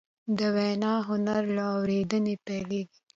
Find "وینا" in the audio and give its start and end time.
0.55-0.93